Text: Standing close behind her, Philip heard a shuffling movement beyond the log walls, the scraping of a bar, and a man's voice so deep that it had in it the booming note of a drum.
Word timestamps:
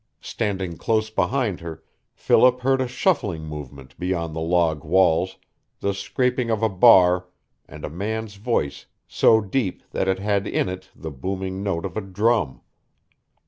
Standing 0.23 0.77
close 0.77 1.11
behind 1.11 1.59
her, 1.59 1.83
Philip 2.15 2.61
heard 2.61 2.81
a 2.81 2.87
shuffling 2.87 3.43
movement 3.43 3.99
beyond 3.99 4.35
the 4.35 4.39
log 4.39 4.83
walls, 4.83 5.37
the 5.79 5.93
scraping 5.93 6.49
of 6.49 6.63
a 6.63 6.69
bar, 6.69 7.27
and 7.67 7.85
a 7.85 7.89
man's 7.91 8.37
voice 8.37 8.87
so 9.07 9.41
deep 9.41 9.83
that 9.91 10.07
it 10.07 10.17
had 10.17 10.47
in 10.47 10.67
it 10.69 10.89
the 10.95 11.11
booming 11.11 11.61
note 11.61 11.85
of 11.85 11.95
a 11.95 12.01
drum. 12.01 12.61